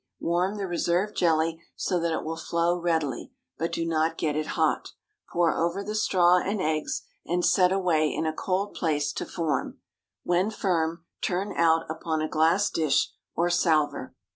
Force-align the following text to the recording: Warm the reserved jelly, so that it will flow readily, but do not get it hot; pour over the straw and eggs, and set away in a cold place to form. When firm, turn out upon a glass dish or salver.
Warm 0.19 0.57
the 0.57 0.65
reserved 0.65 1.15
jelly, 1.15 1.61
so 1.75 1.99
that 1.99 2.11
it 2.11 2.23
will 2.23 2.35
flow 2.35 2.75
readily, 2.75 3.31
but 3.59 3.71
do 3.71 3.85
not 3.85 4.17
get 4.17 4.35
it 4.35 4.47
hot; 4.57 4.93
pour 5.31 5.53
over 5.55 5.83
the 5.83 5.93
straw 5.93 6.39
and 6.39 6.59
eggs, 6.59 7.03
and 7.23 7.45
set 7.45 7.71
away 7.71 8.11
in 8.11 8.25
a 8.25 8.33
cold 8.33 8.73
place 8.73 9.13
to 9.13 9.27
form. 9.27 9.77
When 10.23 10.49
firm, 10.49 11.05
turn 11.21 11.53
out 11.55 11.85
upon 11.87 12.19
a 12.19 12.27
glass 12.27 12.71
dish 12.71 13.11
or 13.35 13.51
salver. 13.51 14.15